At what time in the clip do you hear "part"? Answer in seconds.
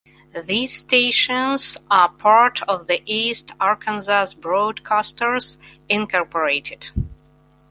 2.09-2.63